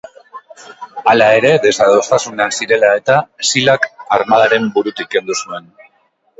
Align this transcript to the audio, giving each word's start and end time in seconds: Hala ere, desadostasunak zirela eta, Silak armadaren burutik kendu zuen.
Hala 1.11 1.27
ere, 1.41 1.51
desadostasunak 1.65 2.57
zirela 2.61 2.91
eta, 3.03 3.19
Silak 3.51 3.89
armadaren 4.19 4.69
burutik 4.79 5.17
kendu 5.17 5.41
zuen. 5.45 5.73